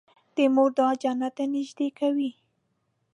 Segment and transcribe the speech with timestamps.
[0.35, 2.31] د مور دعا جنت ته نږدې کوي.